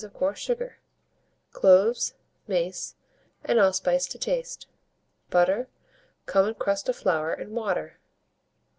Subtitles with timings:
[0.03, 0.77] of coarse sugar;
[1.51, 2.15] cloves,
[2.47, 2.95] mace,
[3.43, 4.65] and allspice to taste;
[5.29, 5.69] butter,
[6.25, 7.99] common crust of flour and water.